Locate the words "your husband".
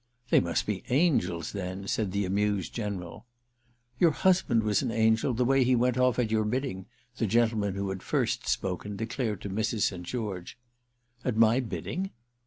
3.99-4.63